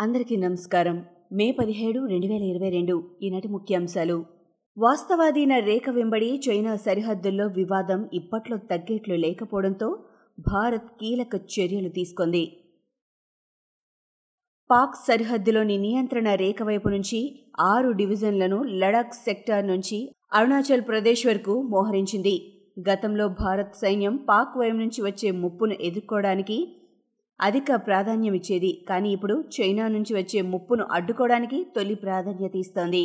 [0.00, 1.04] అందరికీ నమస్కారం.
[1.32, 4.24] మే పదిహేడు రెండు వేల ఇరవై రెండు ఈనాటి ముఖ్యాంశాలు.
[4.78, 9.98] వాస్తవాధీన రేఖ వెంబడి చైనా సరిహద్దుల్లో వివాదం ఇప్పట్లో తగ్గేట్లు లేకపోవడంతో
[10.38, 12.52] భారత్ కీలక చర్యలు తీసుకుంది.
[14.70, 22.64] పాక్ సరిహద్దులోని నియంత్రణ రేఖ వైపు నుంచి ఆరు డివిజన్లను లడాక్ సెక్టార్ నుంచి అరుణాచల్ ప్రదేశ్ వరకు మోహరించింది.
[22.90, 26.79] గతంలో భారత్ సైన్యం పాక్ వైపు నుంచి వచ్చే ముప్పును ఎదుర్కోవడానికి
[27.40, 28.70] అధిక ప్రాధాన్యం ఇచ్చేది.
[28.88, 33.04] కానీ ఇప్పుడు చైనా నుంచి వచ్చే ముప్పును అడ్డుకోవడానికి తొలి ప్రాధాన్యత ఇస్తోంది.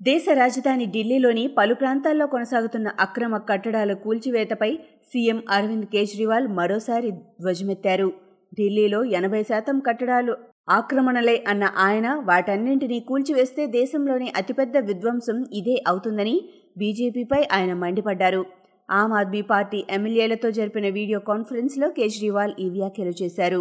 [0.00, 4.70] దేశ రాజధాని ఢిల్లీలోని పలు ప్రాంతాల్లో కొనసాగుతున్న అక్రమ కట్టడాల కూల్చివేతపై
[5.10, 7.10] సీఎం అరవింద్ కేజ్రీవాల్ మరోసారి
[7.42, 8.08] ధ్వజమెత్తారు.
[8.52, 10.32] ఢిల్లీలో ఎనభై శాతం కట్టడాలు
[10.68, 16.34] ఆక్రమణలే అన్న ఆయన వాటన్నింటినీ కూల్చివేస్తే దేశంలోని అతిపెద్ద విధ్వంసం ఇదే అవుతుందని
[16.78, 18.42] బీజేపీపై ఆయన మండిపడ్డారు.
[18.90, 23.60] ఆమ్ ఆద్మీ పార్టీ ఎమ్మెల్యేలతో జరిపిన వీడియో కాన్ఫరెన్స్లో కేజ్రీవాల్ ఈ వ్యాఖ్యలు చేశారు.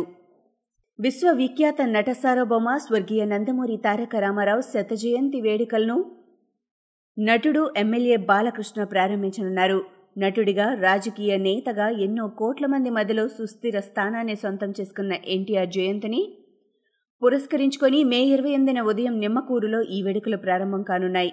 [1.00, 5.98] విశ్వవిఖ్యాత నట సార్వభౌమ స్వర్గీయ నందమూరి తారక రామారావు శత జయంతి వేడుకలను
[7.18, 9.80] నటుడు ఎమ్మెల్యే బాలకృష్ణ ప్రారంభించనున్నారు.
[10.18, 16.22] నటుడిగా రాజకీయ నేతగా ఎన్నో కోట్ల మంది మధ్యలో సుస్థిర స్థానాన్ని సొంతం చేసుకున్న ఎన్టీఆర్ జయంతిని
[17.22, 21.32] పురస్కరించుకొని మే ఇరవై ఎనిమిదిన ఉదయం నిమ్మకూరులో ఈ వేడుకలు ప్రారంభం కానున్నాయి.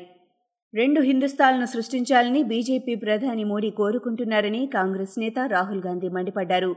[0.76, 6.72] రెండు హిందుస్థాలను సృష్టించాలని బీజేపీ ప్రధాని మోడీ కోరుకుంటున్నారని కాంగ్రెస్ నేత రాహుల్ గాంధీ మండిపడ్డారు.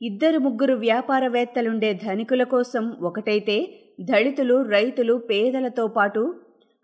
[0.00, 3.56] ఇద్దరు ముగ్గురు వ్యాపారవేత్తలుండే ధనికుల కోసం ఒకటైతే
[4.00, 6.22] దళితులు రైతులు పేదలతో పాటు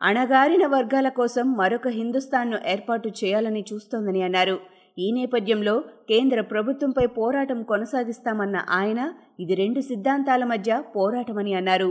[0.01, 4.57] అణగారిన వర్గాల కోసం మరొక హిందుస్థాన్ను ఏర్పాటు చేయాలని చూస్తోందని అన్నారు.
[4.98, 5.77] ఈ నేపథ్యంలో
[6.09, 9.01] కేంద్ర ప్రభుత్వంపై పోరాటం కొనసాగిస్తామన్న ఆయన
[9.41, 11.91] ఇది రెండు సిద్ధాంతాల మధ్య పోరాటమని అన్నారు.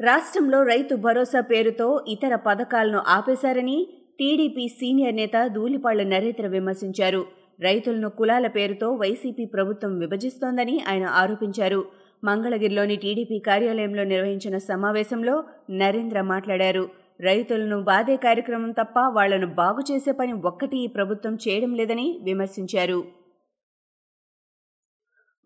[0.00, 7.20] రాష్ట్రంలో రైతు భరోసా పేరుతో ఇతర పథకాలను ఆపేశారని టీడీపీ సీనియర్ నేత దూలిపాళ్ళ నరేంద్ర విమర్శించారు.
[7.60, 11.80] రైతులను కులాల పేరుతో వైసీపీ ప్రభుత్వం విభజిస్తోందని ఆయన ఆరోపించారు.
[12.24, 16.84] మంగళగిరిలోని టీడీపీ కార్యాలయంలో నిర్వహించిన సమావేశంలో నరేంద్ర మాట్లాడారు.
[17.20, 23.19] రైతులను బాధే కార్యక్రమం తప్ప వాళ్ళను బాగు చేసే పని ఒక్కటి ఈ ప్రభుత్వం చేయడం లేదని విమర్శించారు.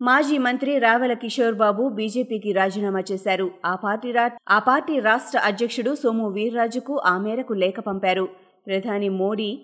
[0.01, 3.51] మాజీ మంత్రి రావెల కిషోర్ బాబు బీజేపీకి రాజీనామా చేశారు.
[3.65, 8.27] ఆ పార్టీ రా ఆ పార్టీ రాష్ట్ర అధ్యక్షుడు సోము వీర్రాజుకు ఆ మేరకు లేఖ పంపారు.
[8.67, 9.59] ప్రధాని మోడీ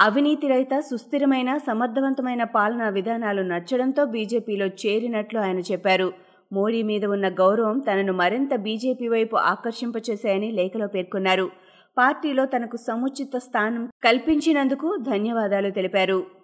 [0.00, 6.12] అవినీతి రహిత సుస్థిరమైన సమర్థవంతమైన పాలనా విధానాలు నచ్చడంతో బీజేపీలో చేరినట్లు ఆయన చెప్పారు.
[6.52, 11.50] మోడీ మీద ఉన్న గౌరవం తనను మరింత బీజేపీ వైపు ఆకర్షింపచేశాయని లేఖలో పేర్కొన్నారు.
[11.98, 16.39] పార్టీలో తనకు సముచిత స్థానం కల్పించినందుకు ధన్యవాదాలు తెలిపారు.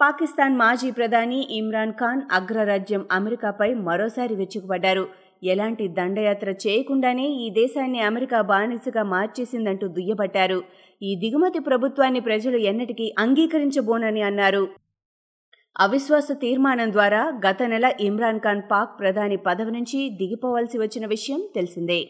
[0.00, 5.08] పాకిస్తాన్ మాజీ ప్రధాని ఇమ్రాన్ ఖాన్ అగ్రరాజ్యం అమెరికాపై మరోసారి విరుచుకుపడ్డారు
[5.44, 10.62] ఎలాంటి దండయాత్ర చేయకుండానే ఈ దేశాన్ని అమెరికా బానిసగా మార్చేసిందంటూ దుయ్యబట్టారు.
[11.02, 14.68] ఈ దిగుమతి ప్రభుత్వాన్ని ప్రజలు ఎన్నటికీ అంగీకరించబోనని అన్నారు.
[15.80, 22.08] అవిశ్వాస తీర్మానం ద్వారా గత నెల ఇమ్రాన్ ఖాన్ పాక్ ప్రధాని పదవి నుంచి దిగిపోవాల్సి వచ్చిన విషయం తెలిసిందే.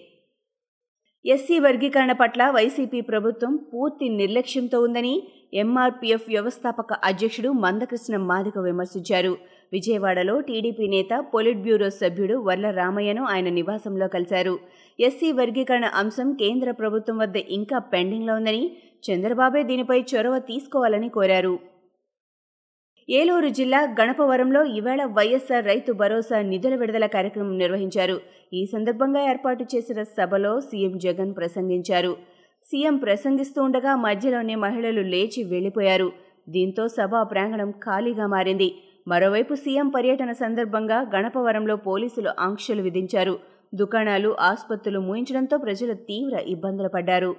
[1.25, 5.15] ఎస్సీ వర్గీకరణ పట్ల వైసీపీ ప్రభుత్వం పూర్తి నిర్లక్ష్యంతో ఉందని
[5.55, 9.37] ఎంఆర్పీఎఫ్ వ్యవస్థాపక అధ్యక్షుడు మందకృష్ణ మాదిక విమర్శించారు.
[9.73, 14.59] విజయవాడలో టీడీపీ నేత పొలిట్ బ్యూరో సభ్యుడు వర్ల రామయ్యను ఆయన నివాసంలో కలిశారు.
[15.01, 18.65] ఎస్సీ వర్గీకరణ అంశం కేంద్ర ప్రభుత్వం వద్ద ఇంకా పెండింగ్లో ఉందని
[19.07, 21.55] చంద్రబాబే దీనిపై చొరవ తీసుకోవాలని కోరారు.
[23.09, 28.21] ఏలూరు జిల్లా గణపవరంలో ఈవేళ వైఎస్సార్ రైతు భరోసా నిధుల విడుదల కార్యక్రమం నిర్వహించారు.
[28.53, 32.17] ఈ సందర్భంగా ఏర్పాటు చేసిన సభలో సీఎం జగన్ ప్రసంగించారు.
[32.67, 36.13] సీఎం ప్రసంగిస్తూ ఉండగా మధ్యలోనే మహిళలు లేచి వెళ్ళిపోయారు
[36.49, 38.69] దీంతో సభా ప్రాంగణం ఖాళీగా మారింది.
[39.09, 43.35] మరోవైపు సీఎం పర్యటన సందర్భంగా గణపవరంలో పోలీసులు ఆంక్షలు విధించారు.
[43.75, 47.33] దుకాణాలు ఆసుపత్రులు మూయించడంతో ప్రజలు తీవ్ర ఇబ్బందులు పడ్డారు.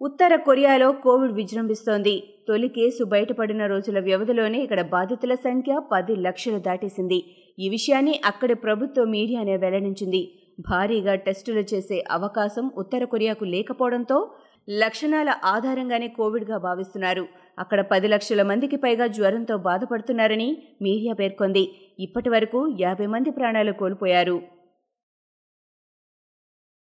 [0.00, 2.14] ఉత్తర కొరియాలో కోవిడ్ విజృంభిస్తోంది.
[2.48, 7.18] తొలి కేసు బయటపడిన రోజుల వ్యవధిలోనే ఇక్కడ బాధితుల సంఖ్య పది లక్షలు దాటేసింది.
[7.58, 10.22] ఈ విషయాన్ని అక్కడి ప్రభుత్వ మీడియానే వెల్లడించింది.
[10.60, 14.30] భారీగా టెస్టులు చేసే అవకాశం ఉత్తర కొరియాకు లేకపోవడంతో
[14.70, 17.26] లక్షణాల ఆధారంగానే కోవిడ్గా భావిస్తున్నారు.
[17.58, 21.94] అక్కడ పది లక్షల మందికి పైగా జ్వరంతో బాధపడుతున్నారని మీడియా పేర్కొంది.
[21.98, 24.55] ఇప్పటి వరకు యాభై మంది ప్రాణాలు కోల్పోయారు.